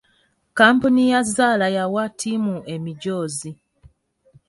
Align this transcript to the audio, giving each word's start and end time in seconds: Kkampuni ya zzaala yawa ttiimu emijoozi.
Kkampuni 0.49 1.03
ya 1.11 1.19
zzaala 1.27 1.67
yawa 1.75 2.03
ttiimu 2.13 2.55
emijoozi. 2.73 3.51